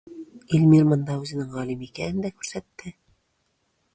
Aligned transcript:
Илмир 0.57 0.85
монда 0.93 1.17
үзенең 1.25 1.51
галим 1.57 1.85
икәнен 1.87 2.25
дә 2.25 2.33
күрсәтте. 2.39 2.95